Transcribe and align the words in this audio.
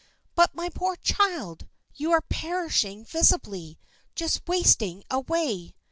"But, 0.33 0.55
my 0.55 0.69
poor 0.69 0.95
child, 0.95 1.67
you 1.93 2.11
are 2.11 2.21
perishing 2.21 3.05
visibly 3.05 3.77
just 4.15 4.41
wasting 4.47 5.03
away. 5.11 5.75